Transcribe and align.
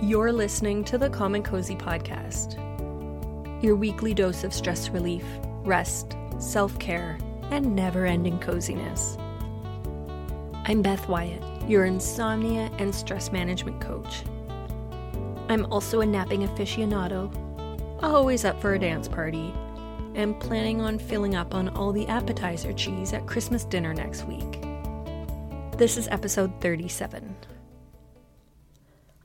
You're 0.00 0.30
listening 0.30 0.84
to 0.84 0.96
the 0.96 1.06
and 1.06 1.44
Cozy 1.44 1.74
podcast, 1.74 2.54
your 3.60 3.74
weekly 3.74 4.14
dose 4.14 4.44
of 4.44 4.54
stress 4.54 4.90
relief, 4.90 5.24
rest, 5.64 6.14
self 6.38 6.78
care, 6.78 7.18
and 7.50 7.74
never 7.74 8.06
ending 8.06 8.38
coziness. 8.38 9.16
I'm 10.66 10.82
Beth 10.82 11.08
Wyatt, 11.08 11.42
your 11.68 11.84
insomnia 11.84 12.70
and 12.78 12.94
stress 12.94 13.32
management 13.32 13.80
coach. 13.80 14.22
I'm 15.48 15.66
also 15.66 16.00
a 16.00 16.06
napping 16.06 16.46
aficionado, 16.46 17.28
always 18.00 18.44
up 18.44 18.60
for 18.60 18.74
a 18.74 18.78
dance 18.78 19.08
party, 19.08 19.52
and 20.14 20.38
planning 20.38 20.80
on 20.80 21.00
filling 21.00 21.34
up 21.34 21.56
on 21.56 21.70
all 21.70 21.90
the 21.90 22.06
appetizer 22.06 22.72
cheese 22.72 23.12
at 23.12 23.26
Christmas 23.26 23.64
dinner 23.64 23.92
next 23.92 24.28
week. 24.28 24.62
This 25.76 25.96
is 25.96 26.06
episode 26.06 26.52
37. 26.60 27.34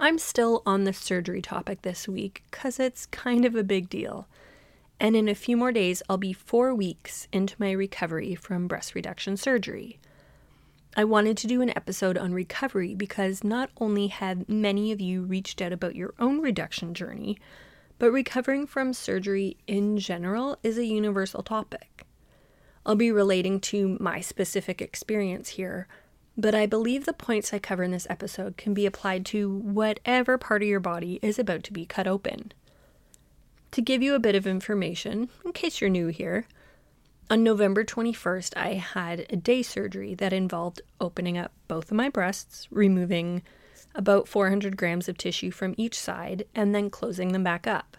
I'm 0.03 0.17
still 0.17 0.63
on 0.65 0.83
the 0.83 0.91
surgery 0.91 1.41
topic 1.41 1.83
this 1.83 2.09
week 2.09 2.43
because 2.51 2.77
it's 2.77 3.05
kind 3.05 3.45
of 3.45 3.55
a 3.55 3.63
big 3.63 3.89
deal. 3.89 4.27
And 4.99 5.15
in 5.15 5.29
a 5.29 5.33
few 5.33 5.55
more 5.55 5.71
days, 5.71 6.03
I'll 6.09 6.17
be 6.17 6.33
four 6.33 6.75
weeks 6.75 7.29
into 7.31 7.55
my 7.57 7.71
recovery 7.71 8.35
from 8.35 8.67
breast 8.67 8.95
reduction 8.95 9.37
surgery. 9.37 10.01
I 10.97 11.05
wanted 11.05 11.37
to 11.37 11.47
do 11.47 11.61
an 11.61 11.69
episode 11.69 12.17
on 12.17 12.33
recovery 12.33 12.95
because 12.95 13.45
not 13.45 13.69
only 13.79 14.07
have 14.07 14.49
many 14.49 14.91
of 14.91 14.99
you 14.99 15.21
reached 15.21 15.61
out 15.61 15.71
about 15.71 15.95
your 15.95 16.13
own 16.19 16.41
reduction 16.41 16.93
journey, 16.93 17.39
but 17.97 18.11
recovering 18.11 18.67
from 18.67 18.91
surgery 18.91 19.55
in 19.67 19.97
general 19.99 20.57
is 20.63 20.77
a 20.77 20.83
universal 20.83 21.43
topic. 21.43 22.05
I'll 22.85 22.95
be 22.95 23.13
relating 23.13 23.61
to 23.61 23.95
my 24.01 24.19
specific 24.19 24.81
experience 24.81 25.47
here 25.47 25.87
but 26.37 26.55
I 26.55 26.65
believe 26.65 27.05
the 27.05 27.13
points 27.13 27.53
I 27.53 27.59
cover 27.59 27.83
in 27.83 27.91
this 27.91 28.07
episode 28.09 28.57
can 28.57 28.73
be 28.73 28.85
applied 28.85 29.25
to 29.27 29.49
whatever 29.49 30.37
part 30.37 30.63
of 30.63 30.67
your 30.67 30.79
body 30.79 31.19
is 31.21 31.37
about 31.37 31.63
to 31.63 31.73
be 31.73 31.85
cut 31.85 32.07
open. 32.07 32.51
To 33.71 33.81
give 33.81 34.01
you 34.01 34.15
a 34.15 34.19
bit 34.19 34.35
of 34.35 34.47
information, 34.47 35.29
in 35.45 35.53
case 35.53 35.81
you're 35.81 35.89
new 35.89 36.07
here, 36.07 36.47
on 37.29 37.43
November 37.43 37.83
21st, 37.83 38.55
I 38.57 38.73
had 38.73 39.25
a 39.29 39.35
day 39.35 39.63
surgery 39.63 40.13
that 40.15 40.33
involved 40.33 40.81
opening 40.99 41.37
up 41.37 41.51
both 41.67 41.89
of 41.89 41.97
my 41.97 42.09
breasts, 42.09 42.67
removing 42.69 43.41
about 43.95 44.27
400 44.27 44.77
grams 44.77 45.07
of 45.07 45.17
tissue 45.17 45.49
from 45.49 45.75
each 45.77 45.97
side, 45.97 46.45
and 46.53 46.75
then 46.75 46.89
closing 46.89 47.31
them 47.31 47.43
back 47.43 47.65
up. 47.65 47.97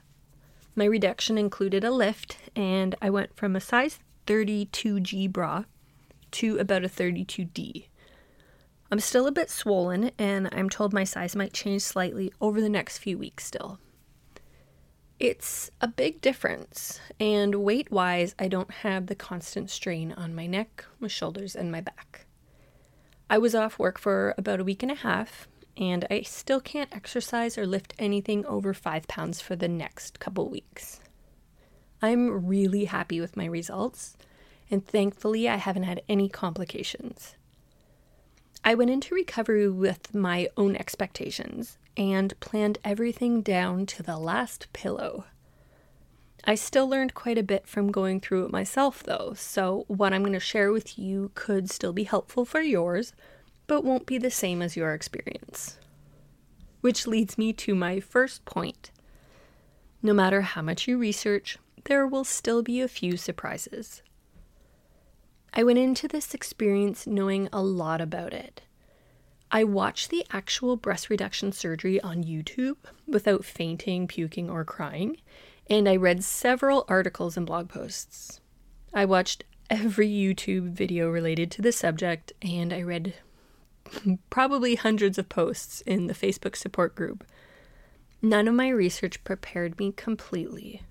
My 0.77 0.85
reduction 0.85 1.39
included 1.39 1.85
a 1.85 1.91
lift, 1.91 2.37
and 2.55 2.95
I 3.01 3.11
went 3.11 3.35
from 3.37 3.57
a 3.57 3.61
size 3.61 3.99
32G 4.27 5.33
bra 5.33 5.65
to 6.33 6.59
about 6.59 6.85
a 6.85 6.89
32D. 6.89 7.87
I'm 8.91 9.01
still 9.01 9.27
a 9.27 9.33
bit 9.33 9.51
swollen, 9.51 10.11
and 10.19 10.49
I'm 10.53 10.69
told 10.69 10.93
my 10.93 11.05
size 11.05 11.35
might 11.35 11.53
change 11.53 11.83
slightly 11.83 12.33
over 12.41 12.61
the 12.61 12.69
next 12.69 12.99
few 12.99 13.19
weeks 13.19 13.45
still. 13.45 13.79
It's 15.19 15.71
a 15.81 15.89
big 15.89 16.21
difference, 16.21 17.01
and 17.19 17.57
weight 17.57 17.91
wise, 17.91 18.35
I 18.39 18.49
don't 18.49 18.71
have 18.71 19.07
the 19.07 19.15
constant 19.15 19.71
strain 19.71 20.13
on 20.13 20.35
my 20.35 20.47
neck, 20.47 20.85
my 21.01 21.09
shoulders, 21.09 21.55
and 21.55 21.73
my 21.73 21.81
back. 21.81 22.27
I 23.31 23.39
was 23.39 23.55
off 23.55 23.79
work 23.79 23.99
for 23.99 24.35
about 24.37 24.61
a 24.61 24.65
week 24.65 24.83
and 24.83 24.93
a 24.93 24.97
half, 24.97 25.49
and 25.77 26.07
I 26.11 26.23
still 26.23 26.61
can't 26.61 26.95
exercise 26.95 27.57
or 27.57 27.67
lift 27.67 27.95
anything 27.99 28.45
over 28.45 28.75
five 28.75 29.09
pounds 29.09 29.41
for 29.41 29.57
the 29.57 29.69
next 29.69 30.21
couple 30.21 30.49
weeks. 30.49 31.01
I'm 32.03 32.47
really 32.47 32.85
happy 32.85 33.21
with 33.21 33.37
my 33.37 33.47
results, 33.47 34.17
and 34.71 34.87
thankfully, 34.87 35.49
I 35.49 35.57
haven't 35.57 35.85
had 35.85 36.03
any 36.09 36.29
complications. 36.29 37.35
I 38.67 38.75
went 38.75 38.91
into 38.91 39.15
recovery 39.15 39.69
with 39.69 40.15
my 40.15 40.49
own 40.57 40.75
expectations 40.75 41.77
and 41.99 42.39
planned 42.41 42.79
everything 42.83 43.43
down 43.43 43.85
to 43.87 44.03
the 44.03 44.17
last 44.17 44.73
pillow. 44.73 45.27
I 46.45 46.55
still 46.55 46.89
learned 46.89 47.13
quite 47.13 47.37
a 47.37 47.43
bit 47.43 47.67
from 47.67 47.93
going 47.93 48.21
through 48.21 48.47
it 48.47 48.53
myself, 48.53 49.03
though, 49.03 49.35
so 49.37 49.85
what 49.89 50.15
I'm 50.15 50.23
going 50.23 50.33
to 50.33 50.41
share 50.41 50.73
with 50.73 50.99
you 50.99 51.31
could 51.35 51.71
still 51.71 51.93
be 51.93 52.05
helpful 52.05 52.47
for 52.47 52.63
yours, 52.63 53.13
but 53.67 53.85
won't 53.85 54.07
be 54.07 54.17
the 54.17 54.31
same 54.31 54.63
as 54.63 54.77
your 54.77 54.95
experience. 54.95 55.79
Which 56.81 57.07
leads 57.07 57.37
me 57.37 57.53
to 57.53 57.75
my 57.75 58.01
first 58.01 58.47
point. 58.47 58.91
No 60.03 60.15
matter 60.15 60.41
how 60.41 60.63
much 60.63 60.89
you 60.89 60.97
research, 60.97 61.59
there 61.85 62.07
will 62.07 62.25
still 62.25 62.63
be 62.63 62.81
a 62.81 62.89
few 62.89 63.19
surprises. 63.19 64.03
I 65.57 65.63
went 65.63 65.79
into 65.79 66.09
this 66.09 66.35
experience 66.35 67.07
knowing 67.07 67.49
a 67.53 67.63
lot 67.63 68.01
about 68.01 68.35
it. 68.35 68.63
I 69.53 69.63
watched 69.63 70.11
the 70.11 70.27
actual 70.33 70.77
breast 70.77 71.09
reduction 71.09 71.53
surgery 71.53 72.01
on 72.01 72.25
YouTube 72.25 72.77
without 73.07 73.45
fainting, 73.45 74.09
puking, 74.09 74.51
or 74.51 74.65
crying, 74.65 75.19
and 75.71 75.89
I 75.89 75.95
read 75.95 76.25
several 76.25 76.85
articles 76.89 77.37
and 77.37 77.47
blog 77.47 77.69
posts. 77.69 78.41
I 78.93 79.05
watched 79.05 79.45
every 79.71 80.09
YouTube 80.09 80.73
video 80.73 81.09
related 81.09 81.53
to 81.53 81.63
the 81.63 81.71
subject, 81.71 82.33
and 82.43 82.73
I 82.73 82.83
read 82.83 83.15
probably 84.31 84.75
hundreds 84.75 85.19
of 85.19 85.29
posts 85.29 85.83
in 85.83 86.09
the 86.09 86.15
Facebook 86.15 86.57
support 86.57 86.97
group. 86.97 87.23
None 88.21 88.49
of 88.49 88.55
my 88.55 88.71
research 88.71 89.23
prepared 89.23 89.79
me 89.79 89.93
completely. 89.93 90.83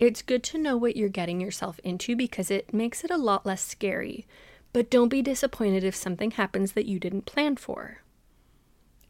It's 0.00 0.22
good 0.22 0.42
to 0.44 0.58
know 0.58 0.78
what 0.78 0.96
you're 0.96 1.10
getting 1.10 1.42
yourself 1.42 1.78
into 1.84 2.16
because 2.16 2.50
it 2.50 2.72
makes 2.72 3.04
it 3.04 3.10
a 3.10 3.18
lot 3.18 3.44
less 3.44 3.62
scary. 3.62 4.26
But 4.72 4.88
don't 4.88 5.10
be 5.10 5.20
disappointed 5.20 5.84
if 5.84 5.94
something 5.94 6.30
happens 6.30 6.72
that 6.72 6.86
you 6.86 6.98
didn't 6.98 7.26
plan 7.26 7.56
for. 7.56 7.98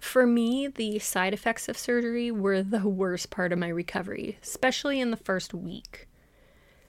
For 0.01 0.27
me, 0.27 0.67
the 0.67 0.99
side 0.99 1.33
effects 1.33 1.69
of 1.69 1.78
surgery 1.78 2.33
were 2.33 2.65
the 2.65 2.89
worst 2.89 3.31
part 3.31 3.53
of 3.53 3.59
my 3.61 3.69
recovery, 3.69 4.39
especially 4.43 4.99
in 4.99 5.12
the 5.12 5.17
first 5.17 5.55
week. 5.55 6.09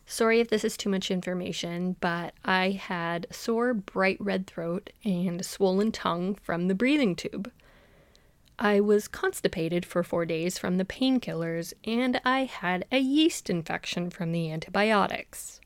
Sorry 0.07 0.39
if 0.39 0.50
this 0.50 0.66
is 0.66 0.78
too 0.78 0.89
much 0.89 1.12
information, 1.12 1.95
but 2.00 2.33
I 2.44 2.72
had 2.72 3.28
sore, 3.29 3.75
bright 3.75 4.18
red 4.19 4.47
throat 4.47 4.89
and 5.06 5.45
swollen 5.45 5.91
tongue 5.91 6.33
from 6.41 6.69
the 6.69 6.75
breathing 6.75 7.16
tube. 7.16 7.51
I 8.63 8.79
was 8.79 9.07
constipated 9.07 9.88
for 9.88 10.03
four 10.03 10.23
days 10.23 10.59
from 10.59 10.77
the 10.77 10.85
painkillers, 10.85 11.73
and 11.83 12.22
I 12.23 12.44
had 12.44 12.85
a 12.91 12.99
yeast 12.99 13.49
infection 13.49 14.11
from 14.11 14.31
the 14.31 14.51
antibiotics. 14.51 15.59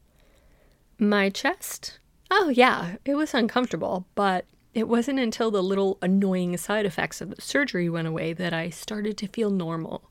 My 0.98 1.30
chest? 1.30 2.00
Oh, 2.32 2.48
yeah, 2.48 2.96
it 3.04 3.16
was 3.16 3.34
uncomfortable, 3.34 4.08
but 4.16 4.46
it 4.74 4.88
wasn't 4.88 5.20
until 5.20 5.52
the 5.52 5.62
little 5.62 5.98
annoying 6.02 6.56
side 6.56 6.86
effects 6.86 7.20
of 7.20 7.36
the 7.36 7.42
surgery 7.42 7.90
went 7.90 8.08
away 8.08 8.32
that 8.32 8.54
I 8.54 8.70
started 8.70 9.18
to 9.18 9.28
feel 9.28 9.50
normal. 9.50 10.10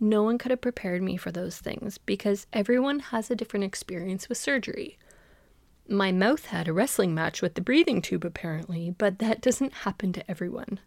No 0.00 0.24
one 0.24 0.36
could 0.36 0.50
have 0.50 0.60
prepared 0.60 1.00
me 1.00 1.16
for 1.16 1.30
those 1.30 1.58
things 1.58 1.96
because 1.96 2.48
everyone 2.52 2.98
has 2.98 3.30
a 3.30 3.36
different 3.36 3.62
experience 3.62 4.28
with 4.28 4.38
surgery. 4.38 4.98
My 5.88 6.10
mouth 6.10 6.46
had 6.46 6.66
a 6.66 6.72
wrestling 6.72 7.14
match 7.14 7.40
with 7.40 7.54
the 7.54 7.60
breathing 7.60 8.02
tube, 8.02 8.24
apparently, 8.24 8.90
but 8.90 9.20
that 9.20 9.40
doesn't 9.40 9.72
happen 9.84 10.12
to 10.14 10.28
everyone. 10.28 10.80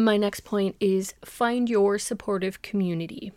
My 0.00 0.16
next 0.16 0.44
point 0.44 0.76
is 0.78 1.14
find 1.24 1.68
your 1.68 1.98
supportive 1.98 2.62
community. 2.62 3.32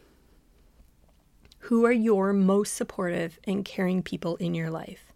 Who 1.62 1.88
are 1.88 1.92
your 1.92 2.34
most 2.34 2.76
supportive 2.76 3.40
and 3.46 3.66
caring 3.66 4.04
people 4.04 4.36
in 4.36 4.54
your 4.54 4.70
life? 4.70 5.12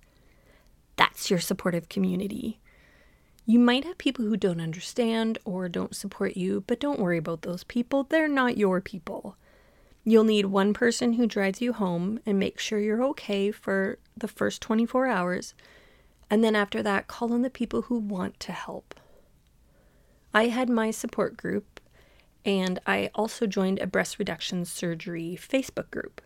That's 0.95 1.29
your 1.29 1.37
supportive 1.37 1.87
community. 1.87 2.59
You 3.45 3.59
might 3.59 3.83
have 3.83 3.99
people 3.99 4.25
who 4.25 4.37
don't 4.37 4.59
understand 4.59 5.37
or 5.45 5.69
don't 5.69 5.95
support 5.95 6.35
you, 6.35 6.63
but 6.65 6.79
don't 6.79 6.99
worry 6.99 7.19
about 7.19 7.43
those 7.43 7.63
people. 7.63 8.05
They're 8.05 8.27
not 8.27 8.57
your 8.57 8.81
people. 8.81 9.37
You'll 10.03 10.23
need 10.23 10.47
one 10.47 10.73
person 10.73 11.13
who 11.13 11.27
drives 11.27 11.61
you 11.61 11.73
home 11.73 12.19
and 12.25 12.39
makes 12.39 12.63
sure 12.63 12.79
you're 12.79 13.03
okay 13.03 13.51
for 13.51 13.99
the 14.17 14.27
first 14.27 14.63
24 14.63 15.05
hours. 15.05 15.53
And 16.27 16.43
then 16.43 16.55
after 16.55 16.81
that, 16.81 17.05
call 17.05 17.31
on 17.33 17.43
the 17.43 17.51
people 17.51 17.83
who 17.83 17.99
want 17.99 18.39
to 18.39 18.51
help. 18.51 18.95
I 20.35 20.47
had 20.47 20.67
my 20.67 20.91
support 20.91 21.37
group, 21.37 21.79
and 22.43 22.77
I 22.85 23.09
also 23.15 23.47
joined 23.47 23.79
a 23.79 23.87
breast 23.87 24.19
reduction 24.19 24.65
surgery 24.65 25.39
Facebook 25.41 25.89
group. 25.91 26.19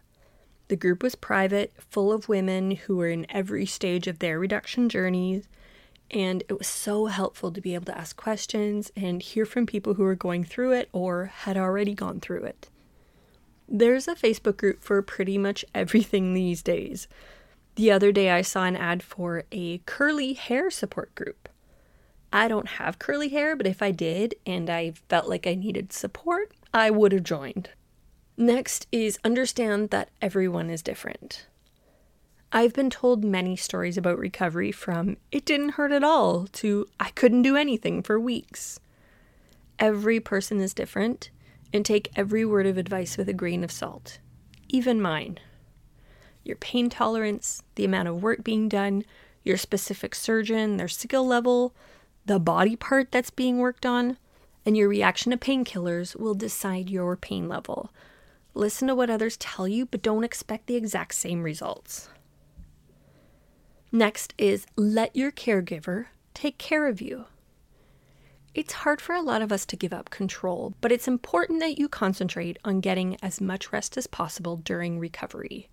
The 0.67 0.75
group 0.75 1.03
was 1.03 1.13
private, 1.13 1.73
full 1.77 2.11
of 2.11 2.27
women 2.27 2.71
who 2.71 2.97
were 2.97 3.09
in 3.09 3.27
every 3.29 3.67
stage 3.67 4.07
of 4.07 4.17
their 4.17 4.39
reduction 4.39 4.89
journeys, 4.89 5.47
and 6.09 6.41
it 6.49 6.57
was 6.57 6.65
so 6.65 7.05
helpful 7.05 7.51
to 7.51 7.61
be 7.61 7.75
able 7.75 7.85
to 7.85 7.97
ask 7.97 8.17
questions 8.17 8.91
and 8.95 9.21
hear 9.21 9.45
from 9.45 9.67
people 9.67 9.93
who 9.93 10.03
were 10.03 10.15
going 10.15 10.43
through 10.43 10.71
it 10.71 10.89
or 10.91 11.25
had 11.25 11.55
already 11.55 11.93
gone 11.93 12.19
through 12.19 12.45
it. 12.45 12.67
There's 13.67 14.07
a 14.07 14.15
Facebook 14.15 14.57
group 14.57 14.81
for 14.81 14.99
pretty 15.03 15.37
much 15.37 15.63
everything 15.75 16.33
these 16.33 16.63
days. 16.63 17.07
The 17.75 17.91
other 17.91 18.11
day, 18.11 18.31
I 18.31 18.41
saw 18.41 18.63
an 18.63 18.75
ad 18.75 19.03
for 19.03 19.43
a 19.51 19.77
curly 19.85 20.33
hair 20.33 20.71
support 20.71 21.13
group. 21.13 21.48
I 22.31 22.47
don't 22.47 22.67
have 22.67 22.99
curly 22.99 23.29
hair, 23.29 23.55
but 23.55 23.67
if 23.67 23.81
I 23.81 23.91
did 23.91 24.35
and 24.45 24.69
I 24.69 24.91
felt 25.09 25.27
like 25.27 25.47
I 25.47 25.55
needed 25.55 25.91
support, 25.91 26.51
I 26.73 26.89
would 26.91 27.11
have 27.11 27.23
joined. 27.23 27.69
Next 28.37 28.87
is 28.91 29.19
understand 29.23 29.89
that 29.89 30.09
everyone 30.21 30.69
is 30.69 30.81
different. 30.81 31.47
I've 32.51 32.73
been 32.73 32.89
told 32.89 33.23
many 33.23 33.55
stories 33.55 33.97
about 33.97 34.17
recovery 34.17 34.71
from 34.71 35.17
it 35.31 35.45
didn't 35.45 35.73
hurt 35.73 35.91
at 35.91 36.03
all 36.03 36.47
to 36.53 36.87
I 36.99 37.09
couldn't 37.09 37.43
do 37.43 37.55
anything 37.55 38.01
for 38.01 38.19
weeks. 38.19 38.79
Every 39.77 40.19
person 40.19 40.59
is 40.59 40.73
different, 40.73 41.29
and 41.71 41.85
take 41.85 42.11
every 42.15 42.45
word 42.45 42.65
of 42.65 42.77
advice 42.77 43.17
with 43.17 43.29
a 43.29 43.33
grain 43.33 43.63
of 43.63 43.71
salt, 43.71 44.19
even 44.67 45.01
mine. 45.01 45.39
Your 46.43 46.57
pain 46.57 46.89
tolerance, 46.89 47.61
the 47.75 47.85
amount 47.85 48.07
of 48.07 48.23
work 48.23 48.43
being 48.43 48.67
done, 48.67 49.03
your 49.43 49.57
specific 49.57 50.15
surgeon, 50.15 50.77
their 50.77 50.87
skill 50.87 51.25
level, 51.25 51.75
the 52.29 52.39
body 52.39 52.75
part 52.75 53.11
that's 53.11 53.31
being 53.31 53.57
worked 53.57 53.87
on, 53.87 54.15
and 54.63 54.77
your 54.77 54.87
reaction 54.87 55.31
to 55.31 55.37
painkillers 55.37 56.15
will 56.15 56.35
decide 56.35 56.87
your 56.87 57.17
pain 57.17 57.49
level. 57.49 57.91
Listen 58.53 58.87
to 58.87 58.93
what 58.93 59.09
others 59.09 59.35
tell 59.35 59.67
you, 59.67 59.87
but 59.87 60.03
don't 60.03 60.23
expect 60.23 60.67
the 60.67 60.75
exact 60.75 61.15
same 61.15 61.41
results. 61.41 62.07
Next 63.91 64.35
is 64.37 64.67
let 64.75 65.15
your 65.15 65.31
caregiver 65.31 66.05
take 66.35 66.59
care 66.59 66.85
of 66.87 67.01
you. 67.01 67.25
It's 68.53 68.73
hard 68.73 69.01
for 69.01 69.15
a 69.15 69.23
lot 69.23 69.41
of 69.41 69.51
us 69.51 69.65
to 69.65 69.75
give 69.75 69.91
up 69.91 70.11
control, 70.11 70.75
but 70.81 70.91
it's 70.91 71.07
important 71.07 71.61
that 71.61 71.79
you 71.79 71.89
concentrate 71.89 72.59
on 72.63 72.79
getting 72.79 73.17
as 73.23 73.41
much 73.41 73.71
rest 73.71 73.97
as 73.97 74.05
possible 74.05 74.57
during 74.57 74.99
recovery. 74.99 75.67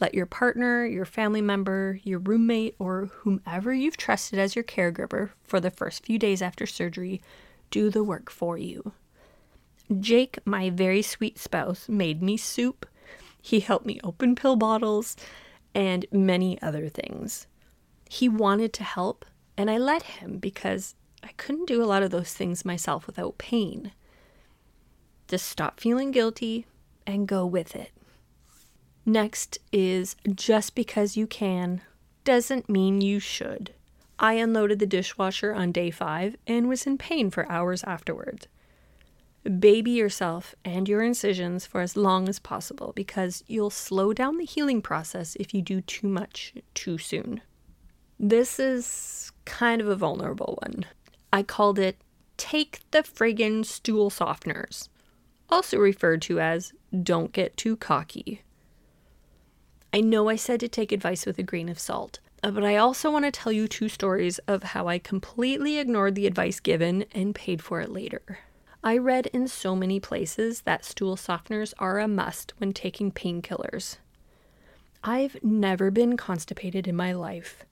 Let 0.00 0.14
your 0.14 0.26
partner, 0.26 0.86
your 0.86 1.04
family 1.04 1.42
member, 1.42 2.00
your 2.02 2.18
roommate, 2.18 2.74
or 2.78 3.10
whomever 3.18 3.74
you've 3.74 3.98
trusted 3.98 4.38
as 4.38 4.56
your 4.56 4.64
caregiver 4.64 5.30
for 5.44 5.60
the 5.60 5.70
first 5.70 6.04
few 6.06 6.18
days 6.18 6.40
after 6.40 6.66
surgery 6.66 7.20
do 7.70 7.90
the 7.90 8.02
work 8.02 8.30
for 8.30 8.56
you. 8.56 8.92
Jake, 9.98 10.38
my 10.46 10.70
very 10.70 11.02
sweet 11.02 11.38
spouse, 11.38 11.88
made 11.88 12.22
me 12.22 12.36
soup. 12.36 12.86
He 13.42 13.60
helped 13.60 13.84
me 13.84 14.00
open 14.02 14.34
pill 14.34 14.56
bottles 14.56 15.16
and 15.74 16.06
many 16.10 16.60
other 16.62 16.88
things. 16.88 17.46
He 18.08 18.28
wanted 18.28 18.72
to 18.74 18.84
help, 18.84 19.26
and 19.56 19.70
I 19.70 19.76
let 19.76 20.02
him 20.02 20.38
because 20.38 20.94
I 21.22 21.28
couldn't 21.36 21.68
do 21.68 21.82
a 21.82 21.86
lot 21.86 22.02
of 22.02 22.10
those 22.10 22.32
things 22.32 22.64
myself 22.64 23.06
without 23.06 23.38
pain. 23.38 23.92
Just 25.28 25.46
stop 25.46 25.78
feeling 25.78 26.10
guilty 26.10 26.66
and 27.06 27.28
go 27.28 27.44
with 27.44 27.76
it. 27.76 27.92
Next 29.06 29.58
is 29.72 30.16
just 30.34 30.74
because 30.74 31.16
you 31.16 31.26
can 31.26 31.80
doesn't 32.24 32.68
mean 32.68 33.00
you 33.00 33.18
should. 33.18 33.74
I 34.18 34.34
unloaded 34.34 34.78
the 34.78 34.86
dishwasher 34.86 35.54
on 35.54 35.72
day 35.72 35.90
five 35.90 36.36
and 36.46 36.68
was 36.68 36.86
in 36.86 36.98
pain 36.98 37.30
for 37.30 37.50
hours 37.50 37.82
afterwards. 37.84 38.46
Baby 39.58 39.92
yourself 39.92 40.54
and 40.64 40.86
your 40.86 41.02
incisions 41.02 41.64
for 41.64 41.80
as 41.80 41.96
long 41.96 42.28
as 42.28 42.38
possible 42.38 42.92
because 42.94 43.42
you'll 43.46 43.70
slow 43.70 44.12
down 44.12 44.36
the 44.36 44.44
healing 44.44 44.82
process 44.82 45.34
if 45.40 45.54
you 45.54 45.62
do 45.62 45.80
too 45.80 46.08
much 46.08 46.52
too 46.74 46.98
soon. 46.98 47.40
This 48.18 48.60
is 48.60 49.32
kind 49.46 49.80
of 49.80 49.88
a 49.88 49.96
vulnerable 49.96 50.58
one. 50.62 50.84
I 51.32 51.42
called 51.42 51.78
it 51.78 51.96
Take 52.36 52.80
the 52.90 52.98
Friggin' 52.98 53.64
Stool 53.64 54.10
Softeners, 54.10 54.88
also 55.48 55.78
referred 55.78 56.20
to 56.22 56.38
as 56.38 56.74
Don't 57.02 57.32
Get 57.32 57.56
Too 57.56 57.76
Cocky. 57.76 58.42
I 59.92 60.00
know 60.00 60.28
I 60.28 60.36
said 60.36 60.60
to 60.60 60.68
take 60.68 60.92
advice 60.92 61.26
with 61.26 61.38
a 61.38 61.42
grain 61.42 61.68
of 61.68 61.78
salt, 61.78 62.20
uh, 62.42 62.50
but 62.50 62.64
I 62.64 62.76
also 62.76 63.10
want 63.10 63.24
to 63.24 63.30
tell 63.30 63.52
you 63.52 63.66
two 63.66 63.88
stories 63.88 64.38
of 64.40 64.62
how 64.62 64.88
I 64.88 64.98
completely 64.98 65.78
ignored 65.78 66.14
the 66.14 66.26
advice 66.26 66.60
given 66.60 67.04
and 67.12 67.34
paid 67.34 67.62
for 67.62 67.80
it 67.80 67.90
later. 67.90 68.40
I 68.82 68.96
read 68.96 69.26
in 69.26 69.48
so 69.48 69.76
many 69.76 70.00
places 70.00 70.62
that 70.62 70.84
stool 70.84 71.16
softeners 71.16 71.74
are 71.78 71.98
a 71.98 72.08
must 72.08 72.54
when 72.58 72.72
taking 72.72 73.12
painkillers. 73.12 73.98
I've 75.02 75.42
never 75.42 75.90
been 75.90 76.16
constipated 76.16 76.86
in 76.86 76.96
my 76.96 77.12
life, 77.12 77.64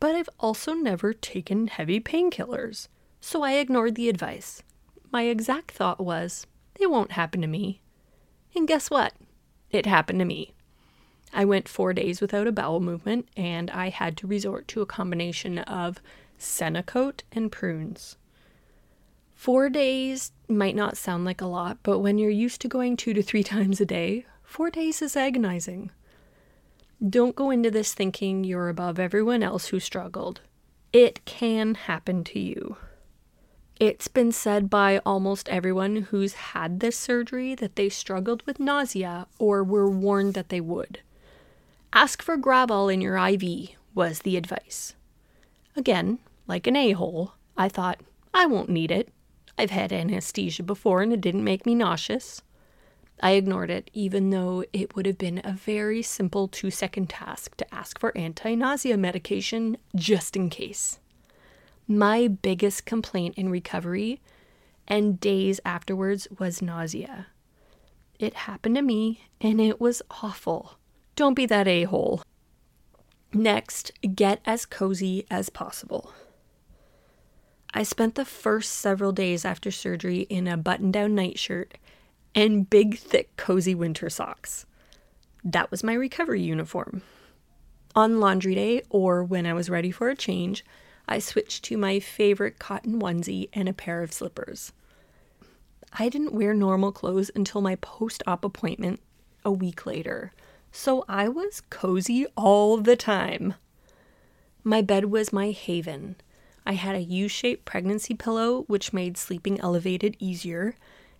but 0.00 0.14
I've 0.14 0.30
also 0.38 0.74
never 0.74 1.12
taken 1.12 1.66
heavy 1.66 2.00
painkillers 2.00 2.88
so 3.24 3.42
I 3.42 3.52
ignored 3.52 3.94
the 3.94 4.10
advice. 4.10 4.62
My 5.10 5.22
exact 5.22 5.70
thought 5.70 5.98
was, 5.98 6.46
it 6.78 6.90
won't 6.90 7.12
happen 7.12 7.40
to 7.40 7.46
me. 7.46 7.80
And 8.54 8.68
guess 8.68 8.90
what? 8.90 9.14
It 9.70 9.86
happened 9.86 10.18
to 10.18 10.26
me. 10.26 10.52
I 11.34 11.44
went 11.44 11.68
four 11.68 11.92
days 11.92 12.20
without 12.20 12.46
a 12.46 12.52
bowel 12.52 12.78
movement, 12.78 13.28
and 13.36 13.68
I 13.72 13.88
had 13.88 14.16
to 14.18 14.26
resort 14.28 14.68
to 14.68 14.82
a 14.82 14.86
combination 14.86 15.58
of 15.58 16.00
Senokot 16.38 17.22
and 17.32 17.50
prunes. 17.50 18.16
Four 19.34 19.68
days 19.68 20.30
might 20.48 20.76
not 20.76 20.96
sound 20.96 21.24
like 21.24 21.40
a 21.40 21.46
lot, 21.46 21.78
but 21.82 21.98
when 21.98 22.18
you're 22.18 22.30
used 22.30 22.60
to 22.60 22.68
going 22.68 22.96
two 22.96 23.12
to 23.14 23.22
three 23.22 23.42
times 23.54 23.80
a 23.80 23.84
day, 23.84 24.26
four 24.44 24.70
days 24.70 25.02
is 25.02 25.16
agonizing. 25.16 25.90
Don't 27.06 27.36
go 27.36 27.50
into 27.50 27.70
this 27.70 27.92
thinking 27.92 28.44
you're 28.44 28.68
above 28.68 29.00
everyone 29.00 29.42
else 29.42 29.66
who 29.66 29.80
struggled. 29.80 30.40
It 30.92 31.24
can 31.24 31.74
happen 31.74 32.22
to 32.24 32.38
you. 32.38 32.76
It's 33.80 34.06
been 34.06 34.30
said 34.30 34.70
by 34.70 35.00
almost 35.04 35.48
everyone 35.48 35.96
who's 35.96 36.34
had 36.34 36.78
this 36.78 36.96
surgery 36.96 37.56
that 37.56 37.74
they 37.74 37.88
struggled 37.88 38.44
with 38.46 38.60
nausea 38.60 39.26
or 39.40 39.64
were 39.64 39.90
warned 39.90 40.34
that 40.34 40.48
they 40.48 40.60
would. 40.60 41.00
Ask 41.94 42.22
for 42.22 42.36
Gravol 42.36 42.92
in 42.92 43.00
your 43.00 43.16
IV, 43.16 43.68
was 43.94 44.18
the 44.18 44.36
advice. 44.36 44.96
Again, 45.76 46.18
like 46.48 46.66
an 46.66 46.74
a 46.74 46.90
hole, 46.90 47.34
I 47.56 47.68
thought, 47.68 48.00
I 48.34 48.46
won't 48.46 48.68
need 48.68 48.90
it. 48.90 49.10
I've 49.56 49.70
had 49.70 49.92
anesthesia 49.92 50.64
before 50.64 51.02
and 51.02 51.12
it 51.12 51.20
didn't 51.20 51.44
make 51.44 51.64
me 51.64 51.76
nauseous. 51.76 52.42
I 53.22 53.32
ignored 53.32 53.70
it, 53.70 53.92
even 53.94 54.30
though 54.30 54.64
it 54.72 54.96
would 54.96 55.06
have 55.06 55.18
been 55.18 55.40
a 55.44 55.52
very 55.52 56.02
simple 56.02 56.48
two 56.48 56.72
second 56.72 57.10
task 57.10 57.56
to 57.58 57.74
ask 57.74 58.00
for 58.00 58.16
anti 58.18 58.56
nausea 58.56 58.96
medication 58.96 59.76
just 59.94 60.34
in 60.34 60.50
case 60.50 60.98
my 61.86 62.26
biggest 62.26 62.86
complaint 62.86 63.36
in 63.36 63.50
recovery 63.50 64.20
and 64.88 65.20
days 65.20 65.60
afterwards 65.64 66.26
was 66.40 66.60
nausea. 66.60 67.28
It 68.18 68.34
happened 68.34 68.74
to 68.74 68.82
me 68.82 69.28
and 69.40 69.60
it 69.60 69.80
was 69.80 70.02
awful. 70.22 70.78
Don't 71.16 71.34
be 71.34 71.46
that 71.46 71.68
a 71.68 71.84
hole. 71.84 72.22
Next, 73.32 73.92
get 74.14 74.40
as 74.44 74.66
cozy 74.66 75.26
as 75.30 75.48
possible. 75.48 76.12
I 77.72 77.82
spent 77.82 78.14
the 78.14 78.24
first 78.24 78.72
several 78.72 79.12
days 79.12 79.44
after 79.44 79.70
surgery 79.70 80.20
in 80.22 80.46
a 80.46 80.56
button 80.56 80.90
down 80.90 81.14
nightshirt 81.14 81.74
and 82.34 82.68
big, 82.68 82.98
thick, 82.98 83.36
cozy 83.36 83.74
winter 83.74 84.10
socks. 84.10 84.66
That 85.44 85.70
was 85.70 85.84
my 85.84 85.94
recovery 85.94 86.42
uniform. 86.42 87.02
On 87.96 88.18
laundry 88.18 88.54
day, 88.54 88.82
or 88.90 89.22
when 89.22 89.46
I 89.46 89.52
was 89.52 89.70
ready 89.70 89.90
for 89.90 90.08
a 90.08 90.16
change, 90.16 90.64
I 91.06 91.18
switched 91.18 91.64
to 91.64 91.76
my 91.76 92.00
favorite 92.00 92.58
cotton 92.58 93.00
onesie 93.00 93.48
and 93.52 93.68
a 93.68 93.72
pair 93.72 94.02
of 94.02 94.12
slippers. 94.12 94.72
I 95.92 96.08
didn't 96.08 96.34
wear 96.34 96.54
normal 96.54 96.90
clothes 96.90 97.30
until 97.34 97.60
my 97.60 97.76
post 97.76 98.22
op 98.26 98.44
appointment 98.44 99.00
a 99.44 99.52
week 99.52 99.86
later, 99.86 100.32
so 100.76 101.04
I 101.08 101.28
was 101.28 101.62
cozy 101.70 102.26
all 102.36 102.78
the 102.78 102.96
time. 102.96 103.54
My 104.64 104.82
bed 104.82 105.04
was 105.04 105.32
my 105.32 105.50
haven. 105.50 106.16
I 106.66 106.72
had 106.72 106.96
a 106.96 107.00
U 107.00 107.28
shaped 107.28 107.64
pregnancy 107.64 108.12
pillow, 108.12 108.64
which 108.66 108.92
made 108.92 109.16
sleeping 109.16 109.60
elevated 109.60 110.16
easier, 110.18 110.74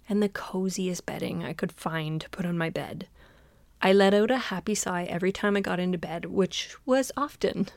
and 0.08 0.20
the 0.20 0.28
coziest 0.28 1.06
bedding 1.06 1.44
I 1.44 1.52
could 1.52 1.70
find 1.70 2.20
to 2.20 2.28
put 2.30 2.44
on 2.44 2.58
my 2.58 2.68
bed. 2.68 3.06
I 3.80 3.92
let 3.92 4.12
out 4.12 4.32
a 4.32 4.38
happy 4.38 4.75
sigh 4.75 5.04
every 5.04 5.30
time 5.30 5.56
I 5.56 5.61
got 5.61 5.78
into 5.78 5.99
bed, 5.99 6.26
which 6.26 6.75
was 6.84 7.12
often. 7.16 7.68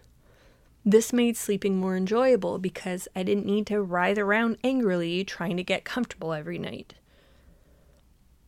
This 0.84 1.13
made 1.13 1.38
sleeping 1.38 1.77
more 1.77 1.96
enjoyable 1.96 2.57
because 2.57 3.07
I 3.15 3.22
didn't 3.22 3.46
need 3.46 3.67
to 3.67 3.84
writhe 3.84 4.17
around 4.17 4.57
angrily 4.63 5.24
trying 5.24 5.57
to 5.57 5.63
get 5.63 5.86
comfortable 5.86 6.34
every 6.34 6.57
night. 6.57 6.96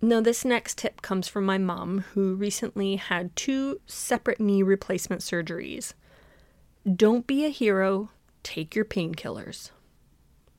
Now, 0.01 0.21
this 0.21 0.45
next 0.45 0.77
tip 0.77 1.01
comes 1.01 1.27
from 1.27 1.45
my 1.45 1.57
mom, 1.57 2.05
who 2.13 2.35
recently 2.35 2.95
had 2.95 3.35
two 3.35 3.81
separate 3.85 4.39
knee 4.39 4.63
replacement 4.63 5.21
surgeries. 5.21 5.93
Don't 6.95 7.27
be 7.27 7.45
a 7.45 7.49
hero, 7.49 8.09
take 8.41 8.75
your 8.75 8.85
painkillers. 8.85 9.71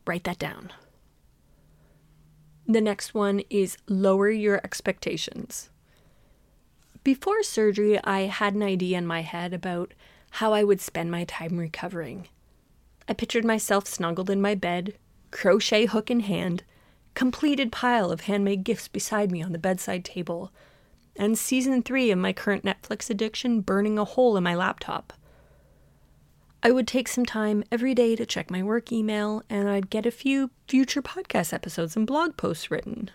Write 0.07 0.25
that 0.25 0.39
down. 0.39 0.71
The 2.67 2.83
next 2.83 3.15
one 3.15 3.41
is 3.49 3.79
lower 3.89 4.31
your 4.31 4.61
expectations. 4.63 5.71
Before 7.03 7.43
surgery, 7.43 7.99
I 8.05 8.23
had 8.23 8.55
an 8.55 8.63
idea 8.63 8.99
in 8.99 9.07
my 9.07 9.23
head 9.23 9.55
about 9.55 9.95
how 10.33 10.53
I 10.53 10.65
would 10.65 10.83
spend 10.83 11.11
my 11.11 11.25
time 11.25 11.59
recovering. 11.59 12.29
I 13.09 13.15
pictured 13.15 13.45
myself 13.45 13.87
snuggled 13.87 14.29
in 14.29 14.41
my 14.41 14.55
bed, 14.55 14.99
crochet 15.31 15.87
hook 15.87 16.11
in 16.11 16.21
hand, 16.21 16.63
completed 17.14 17.73
pile 17.73 18.11
of 18.11 18.23
handmade 18.23 18.64
gifts 18.64 18.88
beside 18.88 19.31
me 19.31 19.43
on 19.43 19.52
the 19.52 19.59
bedside 19.59 20.05
table, 20.05 20.52
and 21.17 21.38
season 21.38 21.83
three 21.83 22.11
of 22.11 22.19
my 22.19 22.33
current 22.33 22.64
Netflix 22.64 23.11
addiction 23.11 23.61
burning 23.61 23.99
a 23.99 24.05
hole 24.05 24.37
in 24.37 24.45
my 24.45 24.55
laptop. 24.55 25.12
I 26.62 26.71
would 26.71 26.87
take 26.87 27.09
some 27.09 27.25
time 27.25 27.64
every 27.73 27.95
day 27.95 28.14
to 28.17 28.26
check 28.26 28.50
my 28.50 28.62
work 28.62 28.93
email, 28.93 29.43
and 29.49 29.69
I'd 29.69 29.90
get 29.90 30.05
a 30.05 30.11
few 30.11 30.50
future 30.69 31.00
podcast 31.00 31.52
episodes 31.52 31.97
and 31.97 32.07
blog 32.07 32.37
posts 32.37 32.71
written. 32.71 33.11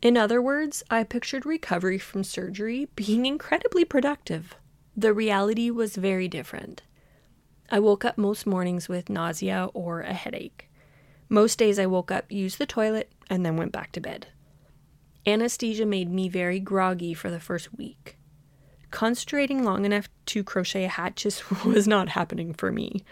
In 0.00 0.16
other 0.16 0.40
words, 0.40 0.82
I 0.90 1.04
pictured 1.04 1.46
recovery 1.46 1.98
from 1.98 2.24
surgery 2.24 2.88
being 2.96 3.26
incredibly 3.26 3.84
productive. 3.84 4.56
The 4.96 5.12
reality 5.12 5.70
was 5.70 5.96
very 5.96 6.28
different. 6.28 6.82
I 7.70 7.78
woke 7.78 8.04
up 8.04 8.18
most 8.18 8.46
mornings 8.46 8.88
with 8.88 9.08
nausea 9.08 9.68
or 9.74 10.00
a 10.00 10.12
headache. 10.12 10.68
Most 11.32 11.58
days 11.58 11.78
I 11.78 11.86
woke 11.86 12.10
up, 12.10 12.30
used 12.30 12.58
the 12.58 12.66
toilet, 12.66 13.10
and 13.30 13.42
then 13.42 13.56
went 13.56 13.72
back 13.72 13.90
to 13.92 14.02
bed. 14.02 14.26
Anesthesia 15.26 15.86
made 15.86 16.10
me 16.10 16.28
very 16.28 16.60
groggy 16.60 17.14
for 17.14 17.30
the 17.30 17.40
first 17.40 17.72
week. 17.72 18.18
Concentrating 18.90 19.64
long 19.64 19.86
enough 19.86 20.10
to 20.26 20.44
crochet 20.44 20.84
a 20.84 20.88
hat 20.88 21.16
just 21.16 21.50
was 21.64 21.88
not 21.88 22.10
happening 22.10 22.52
for 22.52 22.70
me. 22.70 23.02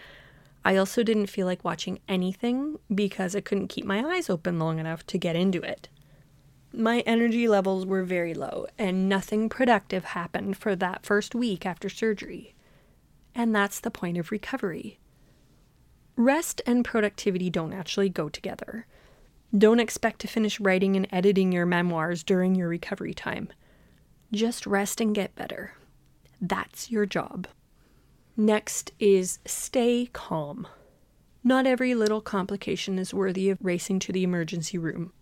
I 0.63 0.75
also 0.75 1.01
didn't 1.01 1.31
feel 1.31 1.47
like 1.47 1.65
watching 1.65 1.99
anything 2.07 2.77
because 2.93 3.35
I 3.35 3.41
couldn't 3.41 3.69
keep 3.69 3.85
my 3.85 4.05
eyes 4.05 4.29
open 4.29 4.59
long 4.59 4.77
enough 4.77 5.03
to 5.07 5.17
get 5.17 5.35
into 5.35 5.63
it. 5.63 5.89
My 6.71 6.99
energy 7.07 7.47
levels 7.47 7.87
were 7.87 8.03
very 8.03 8.35
low, 8.35 8.67
and 8.77 9.09
nothing 9.09 9.49
productive 9.49 10.03
happened 10.03 10.57
for 10.57 10.75
that 10.75 11.07
first 11.07 11.33
week 11.33 11.65
after 11.65 11.89
surgery. 11.89 12.53
And 13.33 13.55
that's 13.55 13.79
the 13.79 13.89
point 13.89 14.19
of 14.19 14.29
recovery. 14.29 14.99
Rest 16.21 16.61
and 16.67 16.85
productivity 16.85 17.49
don't 17.49 17.73
actually 17.73 18.07
go 18.07 18.29
together. 18.29 18.85
Don't 19.57 19.79
expect 19.79 20.21
to 20.21 20.27
finish 20.27 20.59
writing 20.59 20.95
and 20.95 21.07
editing 21.11 21.51
your 21.51 21.65
memoirs 21.65 22.21
during 22.23 22.53
your 22.53 22.67
recovery 22.67 23.15
time. 23.15 23.49
Just 24.31 24.67
rest 24.67 25.01
and 25.01 25.15
get 25.15 25.33
better. 25.33 25.73
That's 26.39 26.91
your 26.91 27.07
job. 27.07 27.47
Next 28.37 28.91
is 28.99 29.39
stay 29.45 30.11
calm. 30.13 30.67
Not 31.43 31.65
every 31.65 31.95
little 31.95 32.21
complication 32.21 32.99
is 32.99 33.15
worthy 33.15 33.49
of 33.49 33.57
racing 33.59 33.97
to 34.01 34.11
the 34.11 34.21
emergency 34.21 34.77
room. 34.77 35.13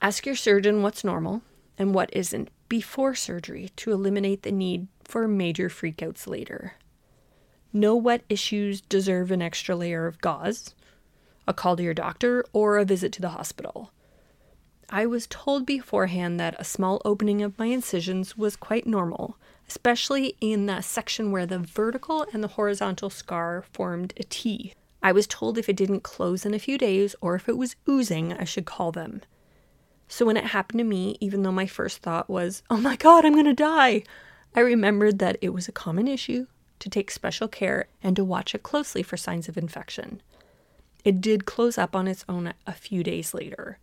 Ask 0.00 0.26
your 0.26 0.36
surgeon 0.36 0.84
what's 0.84 1.02
normal 1.02 1.42
and 1.76 1.92
what 1.92 2.10
isn't 2.12 2.50
before 2.68 3.16
surgery 3.16 3.72
to 3.74 3.90
eliminate 3.90 4.44
the 4.44 4.52
need 4.52 4.86
for 5.02 5.26
major 5.26 5.68
freakouts 5.68 6.28
later. 6.28 6.74
Know 7.72 7.94
what 7.94 8.22
issues 8.30 8.80
deserve 8.80 9.30
an 9.30 9.42
extra 9.42 9.76
layer 9.76 10.06
of 10.06 10.22
gauze, 10.22 10.74
a 11.46 11.52
call 11.52 11.76
to 11.76 11.82
your 11.82 11.92
doctor, 11.92 12.42
or 12.54 12.78
a 12.78 12.84
visit 12.84 13.12
to 13.12 13.20
the 13.20 13.30
hospital. 13.30 13.90
I 14.88 15.04
was 15.04 15.26
told 15.26 15.66
beforehand 15.66 16.40
that 16.40 16.58
a 16.58 16.64
small 16.64 17.02
opening 17.04 17.42
of 17.42 17.58
my 17.58 17.66
incisions 17.66 18.38
was 18.38 18.56
quite 18.56 18.86
normal, 18.86 19.36
especially 19.68 20.34
in 20.40 20.64
the 20.64 20.80
section 20.80 21.30
where 21.30 21.44
the 21.44 21.58
vertical 21.58 22.26
and 22.32 22.42
the 22.42 22.48
horizontal 22.48 23.10
scar 23.10 23.62
formed 23.70 24.14
a 24.16 24.22
T. 24.22 24.72
I 25.02 25.12
was 25.12 25.26
told 25.26 25.58
if 25.58 25.68
it 25.68 25.76
didn't 25.76 26.02
close 26.02 26.46
in 26.46 26.54
a 26.54 26.58
few 26.58 26.78
days 26.78 27.14
or 27.20 27.34
if 27.34 27.50
it 27.50 27.58
was 27.58 27.76
oozing, 27.86 28.32
I 28.32 28.44
should 28.44 28.64
call 28.64 28.92
them. 28.92 29.20
So 30.08 30.24
when 30.24 30.38
it 30.38 30.46
happened 30.46 30.78
to 30.78 30.84
me, 30.84 31.18
even 31.20 31.42
though 31.42 31.52
my 31.52 31.66
first 31.66 31.98
thought 31.98 32.30
was, 32.30 32.62
oh 32.70 32.78
my 32.78 32.96
god, 32.96 33.26
I'm 33.26 33.34
gonna 33.34 33.52
die, 33.52 34.04
I 34.56 34.60
remembered 34.60 35.18
that 35.18 35.36
it 35.42 35.50
was 35.50 35.68
a 35.68 35.72
common 35.72 36.08
issue 36.08 36.46
to 36.80 36.88
take 36.88 37.10
special 37.10 37.48
care 37.48 37.86
and 38.02 38.16
to 38.16 38.24
watch 38.24 38.54
it 38.54 38.62
closely 38.62 39.02
for 39.02 39.16
signs 39.16 39.48
of 39.48 39.56
infection. 39.56 40.20
It 41.04 41.20
did 41.20 41.46
close 41.46 41.78
up 41.78 41.96
on 41.96 42.08
its 42.08 42.24
own 42.28 42.52
a 42.66 42.72
few 42.72 43.02
days 43.02 43.32
later. 43.34 43.78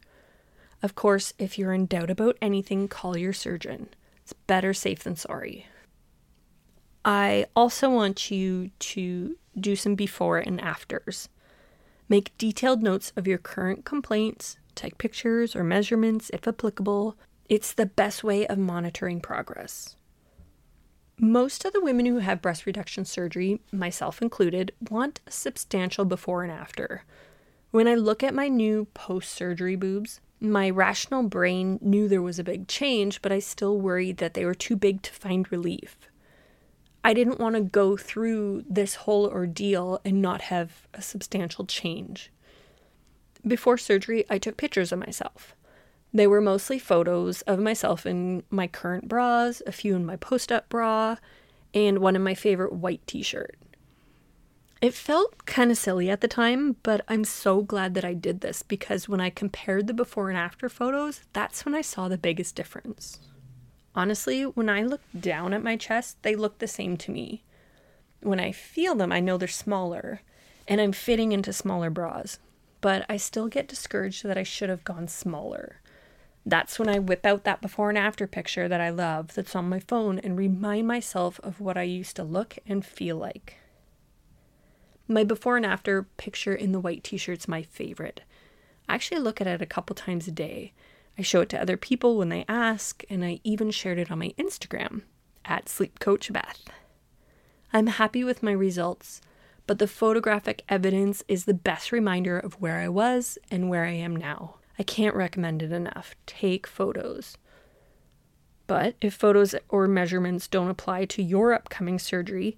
Of 0.81 0.95
course, 0.95 1.33
if 1.39 1.57
you're 1.57 1.73
in 1.73 1.85
doubt 1.85 2.09
about 2.09 2.37
anything, 2.41 2.87
call 2.87 3.17
your 3.17 3.33
surgeon. 3.33 3.89
It's 4.21 4.33
better 4.33 4.73
safe 4.73 5.03
than 5.03 5.15
sorry. 5.15 5.67
I 7.03 7.45
also 7.55 7.89
want 7.89 8.31
you 8.31 8.71
to 8.79 9.37
do 9.59 9.75
some 9.75 9.95
before 9.95 10.39
and 10.39 10.59
afters. 10.59 11.29
Make 12.09 12.37
detailed 12.37 12.83
notes 12.83 13.13
of 13.15 13.27
your 13.27 13.37
current 13.37 13.85
complaints, 13.85 14.57
take 14.75 14.97
pictures 14.97 15.55
or 15.55 15.63
measurements 15.63 16.29
if 16.33 16.47
applicable. 16.47 17.15
It's 17.47 17.73
the 17.73 17.85
best 17.85 18.23
way 18.23 18.45
of 18.47 18.57
monitoring 18.57 19.21
progress. 19.21 19.95
Most 21.17 21.63
of 21.63 21.71
the 21.71 21.81
women 21.81 22.05
who 22.05 22.17
have 22.17 22.41
breast 22.41 22.65
reduction 22.65 23.05
surgery, 23.05 23.61
myself 23.71 24.21
included, 24.21 24.73
want 24.89 25.21
a 25.25 25.31
substantial 25.31 26.03
before 26.03 26.43
and 26.43 26.51
after. 26.51 27.03
When 27.71 27.87
I 27.87 27.95
look 27.95 28.21
at 28.21 28.33
my 28.33 28.49
new 28.49 28.85
post 28.93 29.31
surgery 29.31 29.77
boobs, 29.77 30.19
my 30.41 30.69
rational 30.69 31.23
brain 31.23 31.79
knew 31.81 32.07
there 32.07 32.21
was 32.21 32.37
a 32.37 32.43
big 32.43 32.67
change, 32.67 33.21
but 33.21 33.31
I 33.31 33.39
still 33.39 33.79
worried 33.79 34.17
that 34.17 34.33
they 34.33 34.43
were 34.43 34.53
too 34.53 34.75
big 34.75 35.01
to 35.03 35.13
find 35.13 35.49
relief. 35.51 35.97
I 37.03 37.13
didn't 37.13 37.39
want 37.39 37.55
to 37.55 37.61
go 37.61 37.95
through 37.95 38.65
this 38.69 38.95
whole 38.95 39.27
ordeal 39.27 40.01
and 40.03 40.21
not 40.21 40.41
have 40.43 40.87
a 40.93 41.01
substantial 41.01 41.65
change. 41.65 42.31
Before 43.47 43.77
surgery, 43.77 44.25
I 44.29 44.37
took 44.37 44.57
pictures 44.57 44.91
of 44.91 44.99
myself. 44.99 45.55
They 46.15 46.27
were 46.27 46.39
mostly 46.39 46.79
photos 46.79 47.41
of 47.41 47.59
myself 47.59 48.05
in 48.05 48.43
my 48.49 48.67
current 48.67 49.09
bras, 49.09 49.61
a 49.67 49.73
few 49.73 49.97
in 49.97 50.05
my 50.05 50.15
post 50.15 50.49
op 50.49 50.69
bra, 50.69 51.17
and 51.73 51.97
one 51.97 52.15
in 52.15 52.23
my 52.23 52.33
favorite 52.33 52.71
white 52.71 53.05
t 53.05 53.21
shirt. 53.21 53.57
It 54.81 54.93
felt 54.93 55.45
kind 55.45 55.71
of 55.71 55.77
silly 55.77 56.09
at 56.09 56.21
the 56.21 56.29
time, 56.29 56.77
but 56.83 57.03
I'm 57.09 57.25
so 57.25 57.61
glad 57.61 57.95
that 57.95 58.05
I 58.05 58.13
did 58.13 58.39
this 58.39 58.63
because 58.63 59.09
when 59.09 59.19
I 59.19 59.29
compared 59.29 59.87
the 59.87 59.93
before 59.93 60.29
and 60.29 60.37
after 60.37 60.69
photos, 60.69 61.19
that's 61.33 61.65
when 61.65 61.75
I 61.75 61.81
saw 61.81 62.07
the 62.07 62.17
biggest 62.17 62.55
difference. 62.55 63.19
Honestly, 63.93 64.43
when 64.43 64.69
I 64.69 64.83
look 64.83 65.01
down 65.19 65.53
at 65.53 65.63
my 65.63 65.75
chest, 65.75 66.15
they 66.21 66.37
look 66.37 66.59
the 66.59 66.67
same 66.67 66.95
to 66.95 67.11
me. 67.11 67.43
When 68.21 68.39
I 68.39 68.53
feel 68.53 68.95
them, 68.95 69.11
I 69.11 69.19
know 69.19 69.37
they're 69.37 69.49
smaller, 69.49 70.21
and 70.65 70.79
I'm 70.79 70.93
fitting 70.93 71.33
into 71.33 71.51
smaller 71.51 71.89
bras, 71.89 72.39
but 72.79 73.05
I 73.09 73.17
still 73.17 73.49
get 73.49 73.67
discouraged 73.67 74.23
that 74.23 74.37
I 74.37 74.43
should 74.43 74.69
have 74.69 74.85
gone 74.85 75.09
smaller. 75.09 75.81
That's 76.45 76.77
when 76.77 76.87
I 76.89 76.99
whip 76.99 77.25
out 77.25 77.43
that 77.43 77.61
before 77.61 77.89
and 77.89 77.97
after 77.97 78.27
picture 78.27 78.67
that 78.67 78.79
I 78.79 78.91
love 78.91 79.33
that's 79.33 79.55
on 79.55 79.67
my 79.67 79.79
phone 79.79 80.19
and 80.19 80.37
remind 80.37 80.87
myself 80.87 81.39
of 81.41 81.59
what 81.59 81.77
I 81.77 81.83
used 81.83 82.15
to 82.17 82.23
look 82.23 82.59
and 82.67 82.85
feel 82.85 83.17
like. 83.17 83.57
My 85.07 85.23
before 85.23 85.57
and 85.57 85.65
after 85.65 86.03
picture 86.03 86.53
in 86.53 86.71
the 86.71 86.79
white 86.79 87.03
t 87.03 87.17
shirt's 87.17 87.47
my 87.47 87.63
favorite. 87.63 88.21
I 88.87 88.93
actually 88.93 89.21
look 89.21 89.41
at 89.41 89.47
it 89.47 89.61
a 89.61 89.67
couple 89.67 89.95
times 89.95 90.27
a 90.27 90.31
day. 90.31 90.73
I 91.17 91.23
show 91.23 91.41
it 91.41 91.49
to 91.49 91.61
other 91.61 91.77
people 91.77 92.17
when 92.17 92.29
they 92.29 92.45
ask, 92.47 93.03
and 93.09 93.23
I 93.25 93.39
even 93.43 93.71
shared 93.71 93.97
it 93.97 94.11
on 94.11 94.19
my 94.19 94.33
Instagram 94.37 95.01
at 95.45 95.69
Sleep 95.69 95.99
Coach 95.99 96.31
Beth. 96.31 96.65
I'm 97.73 97.87
happy 97.87 98.23
with 98.23 98.43
my 98.43 98.51
results, 98.51 99.21
but 99.65 99.79
the 99.79 99.87
photographic 99.87 100.63
evidence 100.69 101.23
is 101.27 101.45
the 101.45 101.53
best 101.53 101.91
reminder 101.91 102.37
of 102.37 102.61
where 102.61 102.79
I 102.79 102.89
was 102.89 103.37
and 103.49 103.69
where 103.69 103.85
I 103.85 103.91
am 103.91 104.15
now. 104.15 104.55
I 104.77 104.83
can't 104.83 105.15
recommend 105.15 105.63
it 105.63 105.71
enough. 105.71 106.15
Take 106.25 106.67
photos. 106.67 107.37
But 108.67 108.95
if 109.01 109.13
photos 109.13 109.55
or 109.69 109.87
measurements 109.87 110.47
don't 110.47 110.69
apply 110.69 111.05
to 111.05 111.23
your 111.23 111.53
upcoming 111.53 111.99
surgery, 111.99 112.57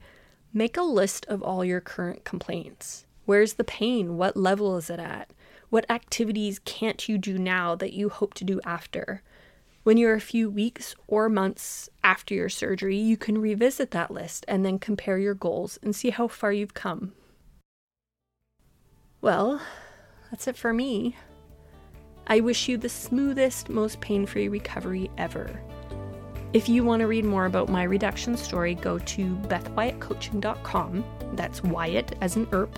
make 0.54 0.78
a 0.78 0.82
list 0.82 1.26
of 1.28 1.44
all 1.44 1.66
your 1.66 1.82
current 1.82 2.24
complaints. 2.24 3.06
Where's 3.26 3.54
the 3.54 3.64
pain? 3.64 4.18
What 4.18 4.38
level 4.38 4.78
is 4.78 4.90
it 4.90 5.00
at? 5.00 5.32
What 5.70 5.90
activities 5.92 6.60
can't 6.60 7.10
you 7.10 7.18
do 7.18 7.38
now 7.38 7.76
that 7.76 7.92
you 7.92 8.08
hope 8.08 8.34
to 8.36 8.46
do 8.46 8.62
after? 8.66 9.22
When 9.84 9.98
you're 9.98 10.16
a 10.16 10.22
few 10.22 10.50
weeks 10.50 10.96
or 11.08 11.30
months 11.30 11.90
after 12.04 12.34
your 12.34 12.50
surgery, 12.50 12.98
you 12.98 13.18
can 13.18 13.38
revisit 13.38 13.92
that 13.92 14.12
list 14.12 14.46
and 14.48 14.66
then 14.66 14.80
compare 14.80 15.18
your 15.18 15.34
goals 15.34 15.78
and 15.84 15.96
see 15.96 16.10
how 16.10 16.28
far 16.28 16.54
you've 16.54 16.74
come. 16.74 17.14
Well, 19.20 19.62
that's 20.32 20.48
it 20.48 20.56
for 20.56 20.72
me. 20.74 21.18
I 22.30 22.42
wish 22.42 22.68
you 22.68 22.78
the 22.78 22.90
smoothest, 22.90 23.70
most 23.70 24.02
pain 24.02 24.26
free 24.26 24.50
recovery 24.50 25.10
ever. 25.18 25.62
If 26.52 26.68
you 26.68 26.84
want 26.84 27.00
to 27.00 27.08
read 27.08 27.24
more 27.24 27.46
about 27.46 27.70
my 27.70 27.84
reduction 27.84 28.36
story, 28.36 28.76
go 28.76 29.00
to 29.00 29.36
bethwyattcoaching.com. 29.48 31.06
That's 31.34 31.64
Wyatt 31.64 32.18
as 32.20 32.36
an 32.36 32.48
ERP, 32.52 32.78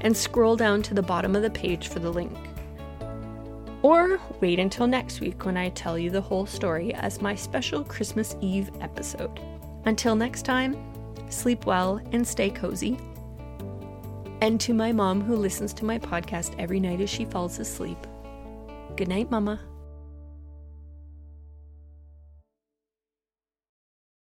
and 0.00 0.16
scroll 0.16 0.54
down 0.54 0.82
to 0.82 0.94
the 0.94 1.02
bottom 1.02 1.34
of 1.34 1.42
the 1.42 1.50
page 1.50 1.88
for 1.88 1.98
the 1.98 2.12
link. 2.12 2.36
Or 3.82 4.20
wait 4.40 4.60
until 4.60 4.86
next 4.86 5.20
week 5.20 5.44
when 5.44 5.56
I 5.56 5.70
tell 5.70 5.98
you 5.98 6.10
the 6.10 6.20
whole 6.20 6.46
story 6.46 6.94
as 6.94 7.20
my 7.20 7.34
special 7.34 7.82
Christmas 7.82 8.36
Eve 8.40 8.70
episode. 8.80 9.40
Until 9.86 10.14
next 10.14 10.42
time, 10.42 10.76
sleep 11.30 11.66
well 11.66 12.00
and 12.12 12.26
stay 12.26 12.50
cozy. 12.50 12.98
And 14.40 14.60
to 14.60 14.72
my 14.74 14.92
mom 14.92 15.20
who 15.20 15.34
listens 15.34 15.72
to 15.74 15.84
my 15.84 15.98
podcast 15.98 16.54
every 16.58 16.78
night 16.78 17.00
as 17.00 17.10
she 17.10 17.24
falls 17.24 17.58
asleep, 17.58 17.98
Good 18.98 19.06
night, 19.06 19.30
Mama. 19.30 19.67